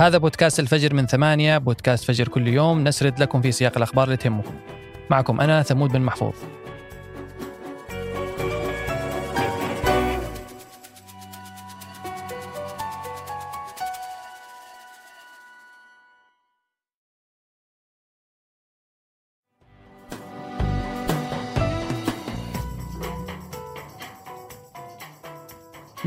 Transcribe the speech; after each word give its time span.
هذا 0.00 0.18
بودكاست 0.18 0.60
الفجر 0.60 0.94
من 0.94 1.06
ثمانية 1.06 1.58
بودكاست 1.58 2.04
فجر 2.04 2.28
كل 2.28 2.48
يوم. 2.48 2.84
نسرد 2.84 3.18
لكم 3.18 3.42
في 3.42 3.52
سياق 3.52 3.72
الأخبار 3.76 4.04
اللي 4.04 4.16
تهمكم. 4.16 4.54
معكم 5.10 5.40
أنا 5.40 5.62
ثمود 5.62 5.92
بن 5.92 6.00
محفوظ. 6.00 6.34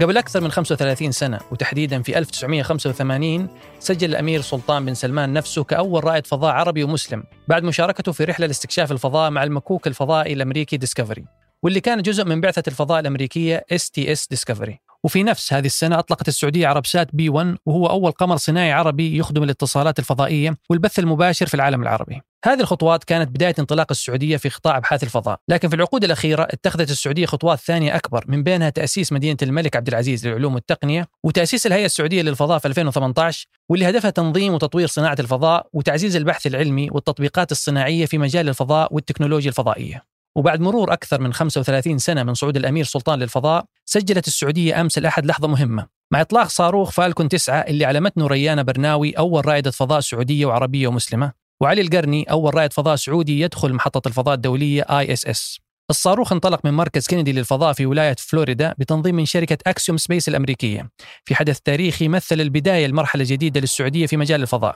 قبل 0.02 0.18
أكثر 0.18 0.42
من 0.42 0.52
35 0.52 1.12
سنة 1.12 1.40
وتحديدا 1.52 2.02
في 2.02 2.18
1985 2.18 3.48
سجل 3.80 4.10
الأمير 4.10 4.42
سلطان 4.42 4.86
بن 4.86 4.94
سلمان 4.94 5.34
نفسه 5.34 5.64
كأول 5.64 6.04
رائد 6.04 6.28
فضاء 6.28 6.54
عربي 6.54 6.84
ومسلم 6.84 7.24
بعد 7.48 7.64
مشاركته 7.64 8.12
في 8.12 8.24
رحلة 8.24 8.48
لاستكشاف 8.48 8.92
الفضاء 8.92 9.32
مع 9.32 9.44
المكوك 9.44 9.88
الفضائي 9.88 10.34
الأمريكي 10.34 10.78
ديسكفري 10.78 11.26
واللي 11.64 11.80
كان 11.80 12.02
جزء 12.02 12.26
من 12.26 12.42
بعثة 12.42 12.64
الفضاء 12.68 13.00
الأمريكية 13.00 13.66
STS 13.74 14.28
ديسكفري 14.30 14.80
وفي 15.04 15.24
نفس 15.24 15.54
هذه 15.54 15.66
السنة 15.66 16.00
أطلقت 16.00 16.28
السعودية 16.28 16.68
عربسات 16.68 17.08
بي 17.14 17.30
1 17.30 17.58
وهو 17.66 17.88
أول 17.88 18.12
قمر 18.12 18.38
صناعي 18.38 18.72
عربي 18.72 19.18
يخدم 19.18 19.44
الاتصالات 19.44 20.00
الفضائية 20.00 20.58
والبث 20.70 21.00
المباشر 21.00 21.46
في 21.46 21.54
العالم 21.54 21.82
العربي. 21.82 22.22
هذه 22.46 22.60
الخطوات 22.60 23.04
كانت 23.04 23.30
بداية 23.30 23.56
انطلاق 23.60 23.88
السعودية 23.92 24.38
في 24.38 24.50
قطاع 24.50 24.78
أبحاث 24.78 25.04
الفضاء. 25.04 25.40
لكن 25.50 25.70
في 25.70 25.76
العقود 25.76 26.04
الأخيرة 26.04 26.44
اتخذت 26.44 26.92
السعودية 26.92 27.26
خطوات 27.26 27.60
ثانية 27.60 27.96
أكبر 27.96 28.26
من 28.28 28.44
بينها 28.44 28.70
تأسيس 28.70 29.14
مدينة 29.14 29.38
الملك 29.42 29.76
عبد 29.76 29.88
العزيز 29.88 30.28
للعلوم 30.28 30.54
والتقنية 30.54 31.08
وتأسيس 31.24 31.68
الهيئة 31.68 31.86
السعودية 31.86 32.22
للفضاء 32.22 32.60
في 32.60 32.68
2018 32.68 33.48
واللي 33.70 33.90
هدفها 33.90 34.12
تنظيم 34.12 34.54
وتطوير 34.54 34.88
صناعة 34.88 35.18
الفضاء 35.20 35.68
وتعزيز 35.74 36.16
البحث 36.16 36.48
العلمي 36.48 36.90
والتطبيقات 36.92 37.52
الصناعية 37.52 38.06
في 38.06 38.18
مجال 38.18 38.50
الفضاء 38.50 38.94
والتكنولوجيا 38.94 39.50
الفضائية. 39.50 40.13
وبعد 40.36 40.62
مرور 40.62 40.94
أكثر 40.94 41.22
من 41.22 41.34
35 41.34 41.98
سنة 41.98 42.24
من 42.24 42.34
صعود 42.34 42.58
الأمير 42.58 42.84
سلطان 42.84 43.20
للفضاء 43.20 43.66
سجلت 43.86 44.28
السعودية 44.28 44.82
أمس 44.82 44.98
الأحد 44.98 45.26
لحظة 45.26 45.48
مهمة. 45.48 45.88
مع 46.12 46.22
إطلاق 46.22 46.48
صاروخ 46.48 46.92
فالكون 46.92 47.30
9 47.30 47.60
اللي 47.60 47.86
على 47.86 48.00
متنه 48.00 48.28
ريانة 48.28 48.62
برناوي 48.62 49.12
أول 49.12 49.46
رائدة 49.46 49.72
فضاء 49.72 50.00
سعودية 50.00 50.46
وعربية 50.46 50.88
ومسلمة. 50.88 51.32
وعلي 51.62 51.82
القرني 51.82 52.24
أول 52.32 52.56
رائد 52.56 52.74
فضاء 52.74 52.96
سعودي 52.96 53.42
يدخل 53.42 53.74
محطة 53.74 54.08
الفضاء 54.08 54.36
الدولية 54.36 54.82
ISS. 54.82 55.60
الصاروخ 55.90 56.34
انطلق 56.34 56.66
من 56.66 56.74
مركز 56.74 57.08
كندي 57.08 57.32
للفضاء 57.32 57.74
في 57.74 57.86
ولاية 57.86 58.16
فلوريدا 58.20 58.76
بتنظيم 58.78 59.16
من 59.16 59.26
شركة 59.26 59.58
أكسيوم 59.68 59.98
سبيس 59.98 60.30
الأمريكية. 60.30 60.90
في 61.26 61.36
حدث 61.36 61.60
تاريخي 61.60 62.08
مثل 62.08 62.42
البداية 62.42 62.88
لمرحلة 62.88 63.26
جديدة 63.28 63.60
للسعودية 63.60 64.06
في 64.06 64.18
مجال 64.18 64.42
الفضاء. 64.42 64.76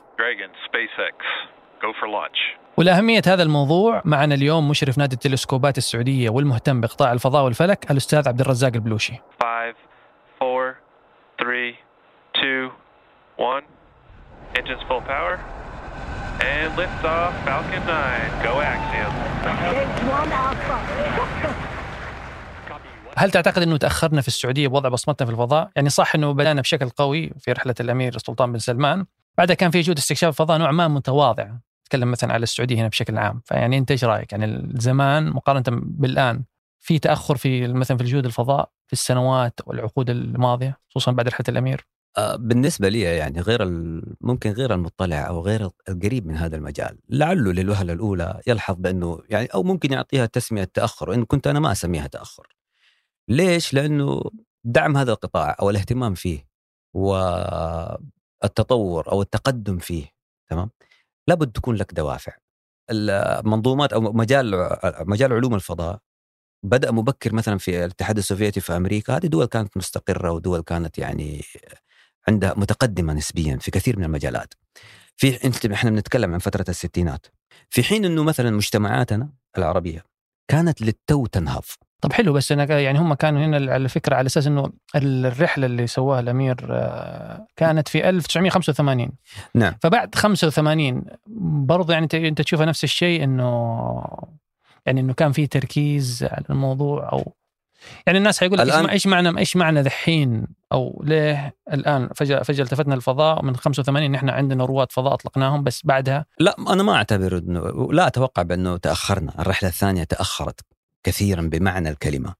ولأهمية 2.77 3.21
هذا 3.27 3.43
الموضوع 3.43 4.01
معنا 4.05 4.35
اليوم 4.35 4.69
مشرف 4.69 4.97
نادي 4.97 5.15
التلسكوبات 5.15 5.77
السعودية 5.77 6.29
والمهتم 6.29 6.81
بقطاع 6.81 7.11
الفضاء 7.11 7.43
والفلك 7.43 7.91
الأستاذ 7.91 8.27
عبد 8.27 8.41
الرزاق 8.41 8.71
البلوشي 8.75 9.13
5, 9.13 9.75
4, 10.41 10.75
3, 11.39 11.75
2, 12.35 12.71
1. 13.39 13.63
Engines 14.57 14.83
full 14.89 15.01
power. 15.01 15.39
And 16.39 16.69
lift 16.77 17.05
off 17.05 17.33
Falcon 17.45 17.81
9. 17.87 18.43
Go 18.43 18.53
Axiom. 18.61 19.13
هل 23.17 23.31
تعتقد 23.31 23.61
أنه 23.61 23.77
تأخرنا 23.77 24.21
في 24.21 24.27
السعودية 24.27 24.67
بوضع 24.67 24.89
بصمتنا 24.89 25.25
في 25.25 25.31
الفضاء؟ 25.31 25.69
يعني 25.75 25.89
صح 25.89 26.15
أنه 26.15 26.31
بدأنا 26.31 26.61
بشكل 26.61 26.89
قوي 26.89 27.31
في 27.39 27.51
رحلة 27.51 27.75
الأمير 27.79 28.17
سلطان 28.17 28.51
بن 28.51 28.59
سلمان 28.59 29.05
بعدها 29.37 29.55
كان 29.55 29.71
في 29.71 29.81
جهود 29.81 29.97
استكشاف 29.97 30.29
الفضاء 30.29 30.57
نوع 30.57 30.71
ما 30.71 30.87
متواضع 30.87 31.47
نتكلم 31.87 32.11
مثلا 32.11 32.33
على 32.33 32.43
السعودية 32.43 32.75
هنا 32.75 32.87
بشكل 32.87 33.17
عام. 33.17 33.41
فيعني 33.45 33.77
أنت 33.77 33.91
إيش 33.91 34.03
رأيك؟ 34.03 34.31
يعني 34.31 34.45
الزمان 34.45 35.29
مقارنة 35.29 35.63
بالآن 35.83 36.43
في 36.79 36.99
تأخر 36.99 37.37
في 37.37 37.67
مثلا 37.67 37.97
في 37.97 38.03
الجهود 38.03 38.25
الفضاء 38.25 38.71
في 38.87 38.93
السنوات 38.93 39.59
والعقود 39.65 40.09
الماضية 40.09 40.77
خصوصا 40.89 41.11
بعد 41.11 41.27
رحلة 41.27 41.45
الأمير؟ 41.49 41.87
آه، 42.17 42.35
بالنسبة 42.35 42.89
لي 42.89 43.01
يعني 43.01 43.41
غير 43.41 43.65
ممكن 44.21 44.51
غير 44.51 44.73
المطلع 44.73 45.27
أو 45.27 45.41
غير 45.41 45.69
القريب 45.89 46.27
من 46.27 46.35
هذا 46.37 46.55
المجال. 46.55 46.97
لعله 47.09 47.51
للوهلة 47.51 47.93
الأولى 47.93 48.41
يلحظ 48.47 48.75
بأنه 48.75 49.19
يعني 49.29 49.47
أو 49.47 49.63
ممكن 49.63 49.93
يعطيها 49.93 50.25
تسمية 50.25 50.63
تأخر 50.63 51.09
وإن 51.09 51.25
كنت 51.25 51.47
أنا 51.47 51.59
ما 51.59 51.71
أسميها 51.71 52.07
تأخر. 52.07 52.47
ليش؟ 53.27 53.73
لأنه 53.73 54.21
دعم 54.63 54.97
هذا 54.97 55.11
القطاع 55.11 55.55
أو 55.61 55.69
الاهتمام 55.69 56.13
فيه 56.13 56.47
والتطور 56.93 58.01
أو 59.11 59.21
التقدم 59.21 59.77
فيه 59.77 60.05
تمام؟ 60.49 60.69
لابد 61.27 61.51
تكون 61.51 61.75
لك 61.75 61.93
دوافع. 61.93 62.37
المنظومات 62.91 63.93
أو 63.93 64.01
مجال 64.01 64.77
مجال 64.99 65.33
علوم 65.33 65.55
الفضاء 65.55 65.99
بدأ 66.63 66.91
مبكر 66.91 67.33
مثلا 67.33 67.57
في 67.57 67.85
الاتحاد 67.85 68.17
السوفيتي 68.17 68.59
في 68.61 68.77
أمريكا. 68.77 69.17
هذه 69.17 69.27
دول 69.27 69.45
كانت 69.45 69.77
مستقرة 69.77 70.31
ودول 70.31 70.61
كانت 70.61 70.97
يعني 70.97 71.43
عندها 72.27 72.53
متقدمة 72.57 73.13
نسبيا 73.13 73.57
في 73.57 73.71
كثير 73.71 73.97
من 73.97 74.03
المجالات. 74.03 74.53
في 75.15 75.45
إنت 75.45 75.65
إحنا 75.65 75.89
بنتكلم 75.89 76.33
عن 76.33 76.39
فترة 76.39 76.65
الستينات. 76.69 77.25
في 77.69 77.83
حين 77.83 78.05
إنه 78.05 78.23
مثلا 78.23 78.51
مجتمعاتنا 78.51 79.29
العربية 79.57 80.03
كانت 80.47 80.81
للتو 80.81 81.25
تنهض. 81.25 81.63
طب 82.01 82.13
حلو 82.13 82.33
بس 82.33 82.51
أنا 82.51 82.79
يعني 82.79 82.99
هم 82.99 83.13
كانوا 83.13 83.45
هنا 83.45 83.73
على 83.73 83.89
فكرة 83.89 84.15
على 84.15 84.25
أساس 84.25 84.47
إنه 84.47 84.71
الرحلة 84.95 85.65
اللي 85.65 85.87
سواها 85.87 86.19
الأمير 86.19 86.67
آه، 86.69 87.47
كانت 87.55 87.87
في 87.87 88.09
1985 88.09 89.09
نعم. 89.55 89.75
فبعد 89.81 90.15
85 90.15 91.05
برضه 91.65 91.93
يعني 91.93 92.07
أنت 92.13 92.41
تشوفها 92.41 92.65
نفس 92.65 92.83
الشيء 92.83 93.23
إنه 93.23 94.03
يعني 94.85 95.01
إنه 95.01 95.13
كان 95.13 95.31
في 95.31 95.47
تركيز 95.47 96.23
على 96.31 96.45
الموضوع 96.49 97.11
أو 97.11 97.33
يعني 98.05 98.17
الناس 98.17 98.39
حيقول 98.39 98.57
لك 98.57 98.89
إيش 98.91 99.07
معنى 99.07 99.39
إيش 99.39 99.55
معنى 99.55 99.81
ذحين 99.81 100.47
أو 100.71 101.01
ليه 101.05 101.55
الآن؟ 101.73 102.09
فجأة 102.15 102.43
فجأة 102.43 102.63
التفتنا 102.63 102.95
الفضاء 102.95 103.45
من 103.45 103.55
85 103.55 104.11
نحن 104.11 104.29
عندنا 104.29 104.65
رواد 104.65 104.91
فضاء 104.91 105.13
أطلقناهم 105.13 105.63
بس 105.63 105.81
بعدها؟ 105.85 106.25
لا 106.39 106.55
أنا 106.69 106.83
ما 106.83 106.95
أعتبر 106.95 107.37
إنه 107.37 107.93
لا 107.93 108.07
أتوقع 108.07 108.41
بأنه 108.41 108.77
تأخرنا 108.77 109.31
الرحلة 109.39 109.69
الثانية 109.69 110.03
تأخرت. 110.03 110.61
كثيرا 111.07 111.41
بمعنى 111.41 111.89
الكلمة 111.89 112.33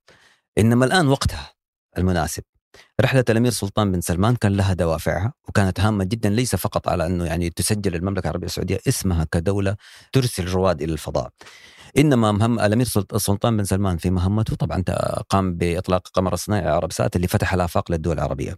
إنما 0.57 0.85
الآن 0.85 1.07
وقتها 1.07 1.53
المناسب 1.97 2.43
رحلة 3.01 3.25
الأمير 3.29 3.51
سلطان 3.51 3.91
بن 3.91 4.01
سلمان 4.01 4.35
كان 4.35 4.57
لها 4.57 4.73
دوافعها 4.73 5.33
وكانت 5.47 5.79
هامة 5.79 6.03
جدا 6.03 6.29
ليس 6.29 6.55
فقط 6.55 6.87
على 6.87 7.05
أنه 7.05 7.25
يعني 7.25 7.49
تسجل 7.49 7.95
المملكة 7.95 8.25
العربية 8.25 8.45
السعودية 8.47 8.79
اسمها 8.87 9.27
كدولة 9.31 9.75
ترسل 10.13 10.47
رواد 10.47 10.81
إلى 10.81 10.93
الفضاء 10.93 11.29
إنما 11.97 12.31
مهم 12.31 12.59
الأمير 12.59 12.85
سلطان 13.17 13.57
بن 13.57 13.63
سلمان 13.63 13.97
في 13.97 14.09
مهمته 14.09 14.55
طبعا 14.55 14.83
قام 15.29 15.57
بإطلاق 15.57 16.07
قمر 16.07 16.33
الصناعي 16.33 16.67
عربسات 16.67 17.15
اللي 17.15 17.27
فتح 17.27 17.53
الآفاق 17.53 17.91
للدول 17.91 18.13
العربية. 18.15 18.57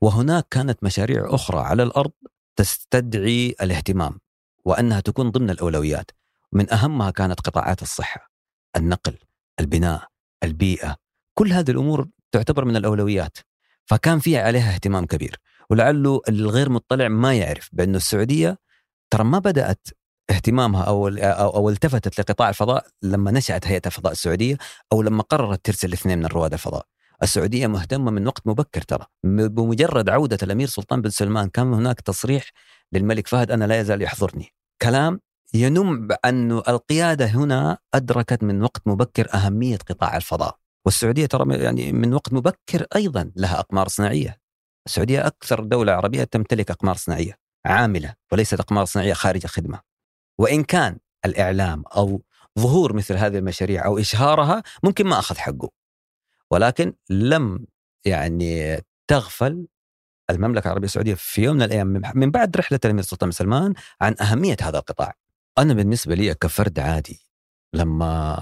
وهناك 0.00 0.46
كانت 0.50 0.84
مشاريع 0.84 1.34
أخرى 1.34 1.60
على 1.60 1.82
الأرض 1.82 2.12
تستدعي 2.56 3.54
الاهتمام 3.62 4.20
وأنها 4.64 5.00
تكون 5.00 5.30
ضمن 5.30 5.50
الأولويات. 5.50 6.10
من 6.52 6.72
أهمها 6.72 7.10
كانت 7.10 7.40
قطاعات 7.40 7.82
الصحة، 7.82 8.30
النقل، 8.76 9.18
البناء، 9.60 10.06
البيئة، 10.44 10.96
كل 11.38 11.52
هذه 11.52 11.70
الأمور 11.70 12.08
تعتبر 12.32 12.64
من 12.64 12.76
الأولويات. 12.76 13.38
فكان 13.86 14.18
فيها 14.18 14.42
عليها 14.42 14.74
اهتمام 14.74 15.06
كبير، 15.06 15.40
ولعله 15.70 16.20
الغير 16.28 16.70
مطلع 16.70 17.08
ما 17.08 17.34
يعرف 17.34 17.68
بانه 17.72 17.96
السعودية 17.96 18.58
ترى 19.10 19.24
ما 19.24 19.38
بدأت 19.38 19.88
اهتمامها 20.30 20.84
أو 20.84 21.08
أو, 21.08 21.68
التفتت 21.70 22.20
لقطاع 22.20 22.48
الفضاء 22.48 22.86
لما 23.02 23.30
نشأت 23.30 23.66
هيئة 23.66 23.82
الفضاء 23.86 24.12
السعودية 24.12 24.58
أو 24.92 25.02
لما 25.02 25.22
قررت 25.22 25.64
ترسل 25.64 25.92
اثنين 25.92 26.18
من 26.18 26.26
رواد 26.26 26.52
الفضاء. 26.52 26.86
السعودية 27.22 27.66
مهتمة 27.66 28.10
من 28.10 28.26
وقت 28.26 28.46
مبكر 28.46 28.82
ترى 28.82 29.06
بمجرد 29.24 30.08
عودة 30.08 30.38
الأمير 30.42 30.68
سلطان 30.68 31.02
بن 31.02 31.10
سلمان 31.10 31.48
كان 31.48 31.74
هناك 31.74 32.00
تصريح 32.00 32.50
للملك 32.92 33.28
فهد 33.28 33.50
أنا 33.50 33.64
لا 33.64 33.80
يزال 33.80 34.02
يحضرني. 34.02 34.54
كلام 34.82 35.20
ينم 35.54 36.06
بأن 36.06 36.52
القيادة 36.52 37.26
هنا 37.26 37.78
أدركت 37.94 38.42
من 38.42 38.62
وقت 38.62 38.82
مبكر 38.86 39.34
أهمية 39.34 39.76
قطاع 39.76 40.16
الفضاء. 40.16 40.58
والسعودية 40.86 41.26
ترى 41.26 41.62
يعني 41.62 41.92
من 41.92 42.14
وقت 42.14 42.32
مبكر 42.32 42.86
أيضا 42.96 43.32
لها 43.36 43.58
أقمار 43.60 43.88
صناعية. 43.88 44.40
السعودية 44.86 45.26
أكثر 45.26 45.64
دولة 45.64 45.92
عربية 45.92 46.24
تمتلك 46.24 46.70
أقمار 46.70 46.96
صناعية 46.96 47.38
عاملة 47.66 48.14
وليست 48.32 48.60
أقمار 48.60 48.84
صناعية 48.84 49.12
خارج 49.12 49.46
خدمة 49.46 49.80
وإن 50.38 50.64
كان 50.64 50.98
الإعلام 51.24 51.84
أو 51.96 52.22
ظهور 52.58 52.92
مثل 52.92 53.16
هذه 53.16 53.38
المشاريع 53.38 53.84
أو 53.84 53.98
إشهارها 53.98 54.62
ممكن 54.82 55.06
ما 55.06 55.18
أخذ 55.18 55.36
حقه. 55.36 55.70
ولكن 56.50 56.94
لم 57.10 57.66
يعني 58.04 58.80
تغفل 59.08 59.66
المملكة 60.30 60.66
العربية 60.66 60.86
السعودية 60.86 61.14
في 61.14 61.42
يوم 61.42 61.56
من 61.56 61.62
الأيام 61.62 62.02
من 62.14 62.30
بعد 62.30 62.56
رحلة 62.56 62.80
الأمير 62.84 63.02
سلطان 63.02 63.28
بن 63.28 63.36
سلمان 63.36 63.74
عن 64.00 64.14
أهمية 64.20 64.56
هذا 64.62 64.78
القطاع. 64.78 65.23
أنا 65.58 65.74
بالنسبة 65.74 66.14
لي 66.14 66.34
كفرد 66.34 66.78
عادي 66.78 67.26
لما 67.74 68.38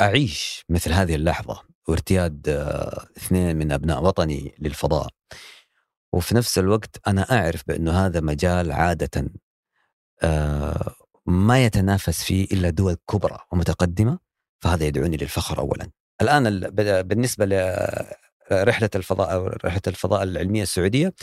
أعيش 0.00 0.64
مثل 0.68 0.92
هذه 0.92 1.14
اللحظة 1.14 1.62
وارتياد 1.88 2.48
آه، 2.48 3.06
اثنين 3.16 3.56
من 3.56 3.72
أبناء 3.72 4.02
وطني 4.04 4.54
للفضاء 4.58 5.08
وفي 6.12 6.34
نفس 6.34 6.58
الوقت 6.58 7.00
أنا 7.06 7.22
أعرف 7.32 7.62
بأنه 7.68 8.06
هذا 8.06 8.20
مجال 8.20 8.72
عادة 8.72 9.30
آه، 10.22 10.94
ما 11.26 11.64
يتنافس 11.64 12.22
فيه 12.24 12.44
إلا 12.44 12.70
دول 12.70 12.96
كبرى 13.10 13.38
ومتقدمة 13.52 14.18
فهذا 14.60 14.84
يدعوني 14.84 15.16
للفخر 15.16 15.58
اولا. 15.58 15.90
الآن 16.22 16.46
ال- 16.46 16.70
ب- 16.70 17.08
بالنسبة 17.08 17.46
لرحله 18.50 18.90
الفضاء 18.94 19.32
أو 19.34 19.46
رحلة 19.46 19.82
الفضاء 19.86 20.22
العلمية 20.22 20.62
السعودية 20.62 21.14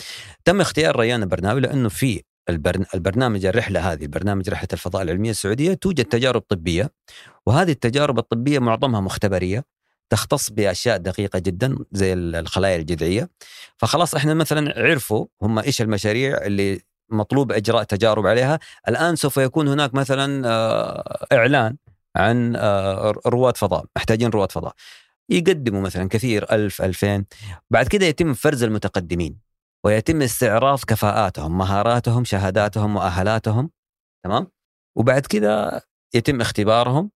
تم 0.45 0.61
اختيار 0.61 0.99
ريان 0.99 1.25
برناوي 1.25 1.61
لأنه 1.61 1.89
في 1.89 2.23
البرنامج 2.49 3.45
الرحلة 3.45 3.93
هذه 3.93 4.07
برنامج 4.07 4.49
رحلة 4.49 4.67
الفضاء 4.73 5.01
العلمية 5.01 5.29
السعودية 5.29 5.73
توجد 5.73 6.05
تجارب 6.05 6.41
طبية 6.41 6.91
وهذه 7.45 7.71
التجارب 7.71 8.19
الطبية 8.19 8.59
معظمها 8.59 9.01
مختبرية 9.01 9.65
تختص 10.09 10.49
بأشياء 10.49 10.97
دقيقة 10.97 11.39
جدا 11.39 11.77
زي 11.91 12.13
الخلايا 12.13 12.75
الجذعية. 12.75 13.29
فخلاص 13.77 14.15
إحنا 14.15 14.33
مثلا 14.33 14.73
عرفوا 14.79 15.25
هم 15.41 15.59
إيش 15.59 15.81
المشاريع 15.81 16.37
اللي 16.37 16.81
مطلوب 17.09 17.51
إجراء 17.51 17.83
تجارب 17.83 18.27
عليها. 18.27 18.59
الآن 18.87 19.15
سوف 19.15 19.37
يكون 19.37 19.67
هناك 19.67 19.93
مثلا 19.93 20.47
آه، 20.49 21.25
إعلان 21.33 21.77
عن 22.15 22.55
آه، 22.55 23.13
رواد 23.25 23.57
فضاء 23.57 23.85
محتاجين 23.95 24.29
رواد 24.29 24.51
فضاء. 24.51 24.73
يقدموا 25.29 25.81
مثلا 25.81 26.09
كثير 26.09 26.45
ألف 26.51 26.81
ألفين. 26.81 27.25
بعد 27.69 27.87
كده 27.87 28.05
يتم 28.05 28.33
فرز 28.33 28.63
المتقدمين. 28.63 29.50
ويتم 29.85 30.21
استعراض 30.21 30.79
كفاءاتهم 30.79 31.57
مهاراتهم 31.57 32.23
شهاداتهم 32.23 32.93
مؤهلاتهم 32.93 33.69
تمام؟ 34.23 34.47
وبعد 34.95 35.25
كده 35.25 35.81
يتم 36.13 36.41
اختبارهم 36.41 37.11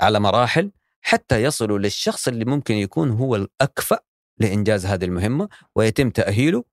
على 0.00 0.20
مراحل 0.20 0.72
حتى 1.00 1.42
يصلوا 1.42 1.78
للشخص 1.78 2.28
اللي 2.28 2.44
ممكن 2.44 2.74
يكون 2.74 3.10
هو 3.10 3.36
الأكفأ 3.36 3.98
لإنجاز 4.38 4.86
هذه 4.86 5.04
المهمة 5.04 5.48
ويتم 5.74 6.10
تأهيله 6.10 6.64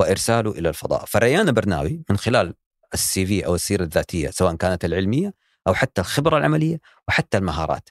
وإرساله 0.00 0.50
إلى 0.50 0.68
الفضاء. 0.68 1.04
فريان 1.04 1.52
برناوي 1.52 2.02
من 2.10 2.16
خلال 2.16 2.54
السي 2.94 3.26
في 3.26 3.46
أو 3.46 3.54
السيرة 3.54 3.82
الذاتية 3.82 4.30
سواء 4.30 4.56
كانت 4.56 4.84
العلمية 4.84 5.34
أو 5.66 5.74
حتى 5.74 6.00
الخبرة 6.00 6.38
العملية 6.38 6.80
وحتى 7.08 7.38
المهارات. 7.38 7.88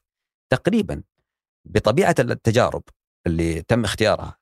تقريبا 0.50 1.04
بطبيعة 1.66 2.16
التجارب 2.20 2.84
اللي 3.28 3.62
تم 3.62 3.84
اختيارها 3.84 4.38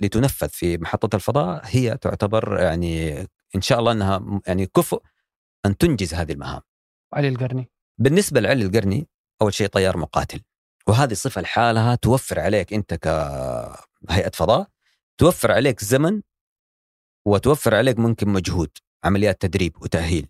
لتنفذ 0.00 0.48
في 0.48 0.78
محطة 0.78 1.16
الفضاء 1.16 1.60
هي 1.64 1.96
تعتبر 1.96 2.60
يعني 2.60 3.20
إن 3.54 3.60
شاء 3.60 3.78
الله 3.78 3.92
أنها 3.92 4.40
يعني 4.46 4.66
كفؤ 4.66 5.02
أن 5.66 5.76
تنجز 5.76 6.14
هذه 6.14 6.32
المهام. 6.32 6.60
علي 7.12 7.28
القرني. 7.28 7.70
بالنسبة 7.98 8.40
لعلي 8.40 8.64
القرني 8.64 9.08
أول 9.42 9.54
شيء 9.54 9.66
طيار 9.66 9.96
مقاتل. 9.96 10.40
وهذه 10.86 11.14
صفة 11.14 11.40
لحالها 11.40 11.94
توفر 11.94 12.40
عليك 12.40 12.72
أنت 12.72 12.94
كهيئة 12.94 14.30
فضاء 14.30 14.68
توفر 15.18 15.52
عليك 15.52 15.84
زمن 15.84 16.22
وتوفر 17.26 17.74
عليك 17.74 17.98
ممكن 17.98 18.28
مجهود 18.28 18.70
عمليات 19.04 19.40
تدريب 19.40 19.82
وتأهيل. 19.82 20.28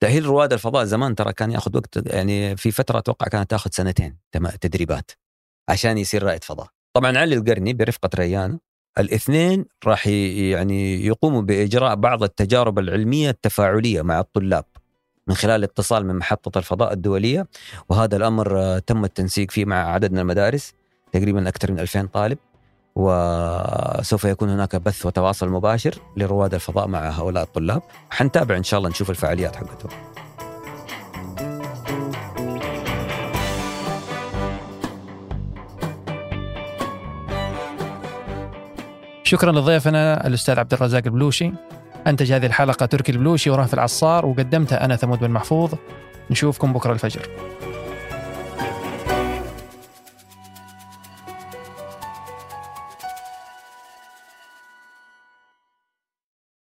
تأهيل 0.00 0.26
رواد 0.26 0.52
الفضاء 0.52 0.84
زمان 0.84 1.14
ترى 1.14 1.32
كان 1.32 1.50
ياخذ 1.50 1.76
وقت 1.76 2.06
يعني 2.06 2.56
في 2.56 2.70
فترة 2.70 2.98
أتوقع 2.98 3.28
كانت 3.28 3.50
تاخذ 3.50 3.70
سنتين 3.70 4.18
تدريبات 4.60 5.10
عشان 5.68 5.98
يصير 5.98 6.22
رائد 6.22 6.44
فضاء. 6.44 6.75
طبعا 6.96 7.18
علي 7.18 7.34
القرني 7.34 7.72
برفقة 7.72 8.10
ريان 8.14 8.58
الاثنين 8.98 9.64
راح 9.86 10.06
يعني 10.06 11.06
يقوموا 11.06 11.42
بإجراء 11.42 11.94
بعض 11.94 12.22
التجارب 12.22 12.78
العلمية 12.78 13.30
التفاعلية 13.30 14.02
مع 14.02 14.20
الطلاب 14.20 14.64
من 15.26 15.34
خلال 15.34 15.62
اتصال 15.62 16.06
من 16.06 16.14
محطة 16.14 16.58
الفضاء 16.58 16.92
الدولية 16.92 17.46
وهذا 17.88 18.16
الأمر 18.16 18.60
آه، 18.60 18.78
تم 18.78 19.04
التنسيق 19.04 19.50
فيه 19.50 19.64
مع 19.64 19.76
عدد 19.76 20.12
من 20.12 20.18
المدارس 20.18 20.74
تقريبا 21.12 21.48
أكثر 21.48 21.72
من 21.72 21.78
2000 21.78 22.06
طالب 22.06 22.38
وسوف 22.94 24.24
يكون 24.24 24.48
هناك 24.48 24.76
بث 24.76 25.06
وتواصل 25.06 25.48
مباشر 25.48 25.94
لرواد 26.16 26.54
الفضاء 26.54 26.86
مع 26.86 27.10
هؤلاء 27.10 27.42
الطلاب. 27.42 27.82
حنتابع 28.10 28.56
إن 28.56 28.62
شاء 28.62 28.78
الله 28.78 28.90
نشوف 28.90 29.10
الفعاليات 29.10 29.56
حقتهم. 29.56 30.15
شكرا 39.26 39.52
لضيفنا 39.52 40.26
الأستاذ 40.26 40.58
عبد 40.58 40.72
الرزاق 40.72 41.02
البلوشي. 41.06 41.52
أنتج 42.06 42.32
هذه 42.32 42.46
الحلقة 42.46 42.86
تركي 42.86 43.12
البلوشي 43.12 43.50
ورهف 43.50 43.74
العصار 43.74 44.26
وقدمتها 44.26 44.84
أنا 44.84 44.96
ثمود 44.96 45.18
بن 45.18 45.30
محفوظ. 45.30 45.74
نشوفكم 46.30 46.72
بكرة 46.72 46.92
الفجر. 46.92 47.28